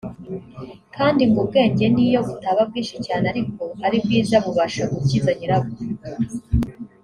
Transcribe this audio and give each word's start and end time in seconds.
kandi 0.95 1.21
ngo 1.29 1.37
ubwenge 1.43 1.85
niyo 1.95 2.19
butaba 2.27 2.61
bwinshi 2.69 2.95
cyane 3.05 3.25
ariko 3.33 3.63
ari 3.85 3.97
bwiza 4.03 4.35
bubasha 4.43 4.83
gukiza 4.93 5.31
nyirabwo 5.37 5.75